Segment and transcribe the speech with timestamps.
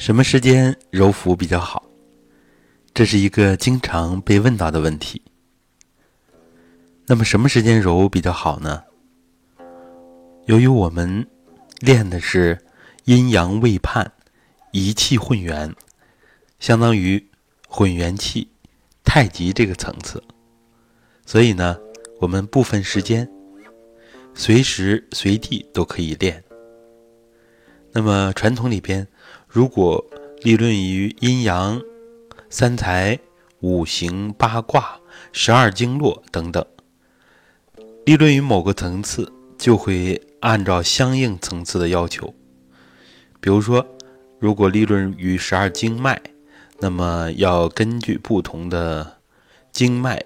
[0.00, 1.84] 什么时间揉腹比较好？
[2.94, 5.20] 这是一个经常被问到的问题。
[7.04, 8.82] 那么什么时间揉比较好呢？
[10.46, 11.26] 由于我们
[11.80, 12.58] 练的是
[13.04, 14.10] 阴阳未判、
[14.72, 15.70] 一气混元，
[16.58, 17.22] 相当于
[17.68, 18.48] 混元气、
[19.04, 20.24] 太极这个层次，
[21.26, 21.78] 所以呢，
[22.20, 23.30] 我们不分时间，
[24.32, 26.42] 随时随地都可以练。
[27.92, 29.06] 那么传统里边。
[29.52, 30.04] 如果
[30.42, 31.82] 立论于阴阳、
[32.48, 33.18] 三才、
[33.58, 35.00] 五行、八卦、
[35.32, 36.64] 十二经络等等，
[38.06, 42.32] 立论于某个层次，就会按照相应层次的要求。
[43.40, 43.84] 比如说，
[44.38, 46.22] 如果立论于十二经脉，
[46.78, 49.18] 那么要根据不同的
[49.72, 50.24] 经脉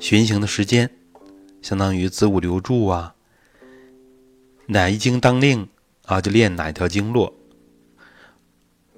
[0.00, 0.90] 循行的时间，
[1.62, 3.14] 相当于子午流注啊，
[4.66, 5.68] 哪一经当令
[6.06, 7.32] 啊，就练哪一条经络。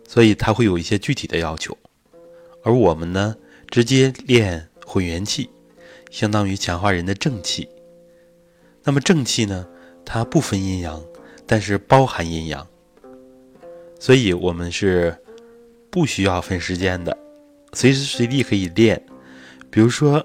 [0.08, 1.76] 所以它会有一些具体的要求，
[2.64, 3.36] 而我们呢，
[3.68, 5.50] 直接练混元气，
[6.10, 7.68] 相当于强化人的正气。
[8.82, 9.68] 那么正气呢，
[10.06, 11.04] 它不分阴阳，
[11.46, 12.66] 但是包含阴阳，
[14.00, 15.14] 所以我们是
[15.90, 17.16] 不需要分时间的，
[17.74, 19.00] 随时随地可以练。
[19.70, 20.24] 比如说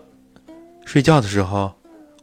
[0.86, 1.74] 睡觉的时候，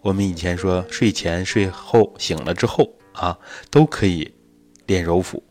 [0.01, 4.33] 我们以前说睡前、睡后、醒了之后啊，都可以
[4.87, 5.43] 练揉腹。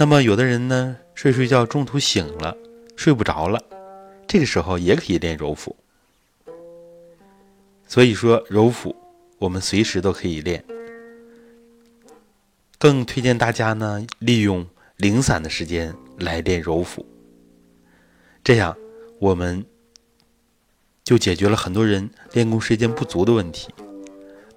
[0.00, 2.56] 那么有的人呢，睡睡觉中途醒了，
[2.94, 3.60] 睡不着了，
[4.28, 5.74] 这个时候也可以练揉腹。
[7.84, 8.94] 所以说揉腹，
[9.38, 10.64] 我们随时都可以练。
[12.78, 14.64] 更推荐大家呢，利用
[14.98, 17.04] 零散的时间来练揉腹，
[18.44, 18.76] 这样
[19.18, 19.66] 我们
[21.02, 23.68] 就解决了很多人练功时间不足的问题。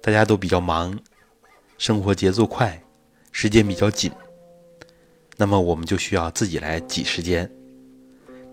[0.00, 0.96] 大家都比较忙，
[1.78, 2.80] 生活节奏快，
[3.32, 4.12] 时间比较紧。
[5.36, 7.50] 那么我们就需要自己来挤时间，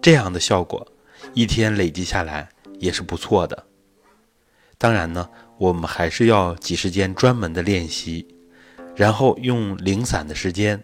[0.02, 0.88] 这样的效果
[1.34, 3.66] 一天累积下来也是不错的。
[4.78, 8.26] 当然呢，我们还是要挤时间专门的练习，
[8.96, 10.82] 然后用零散的时间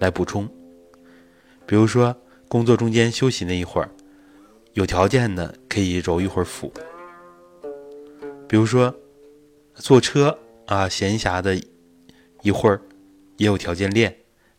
[0.00, 0.48] 来补充。
[1.64, 2.14] 比如说
[2.48, 3.88] 工作中间休息那一会儿，
[4.72, 6.72] 有条件的可以揉一会儿腹。
[8.48, 8.92] 比如说
[9.74, 10.36] 坐车
[10.66, 11.56] 啊，闲暇的
[12.42, 12.80] 一会儿
[13.36, 14.14] 也有条件练。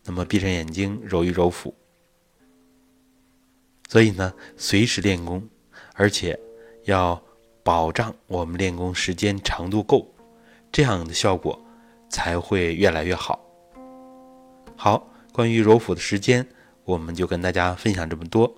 [0.08, 1.74] 那么闭上眼睛揉一揉腹，
[3.90, 5.46] 所以呢，随时练功，
[5.92, 6.40] 而且
[6.84, 7.22] 要
[7.62, 10.10] 保障我们练功时间长度够，
[10.72, 11.60] 这样的效果
[12.08, 13.38] 才会越来越好。
[14.76, 16.48] 好，关于揉腹的时间，
[16.84, 18.50] 我们就跟大家分享这么多。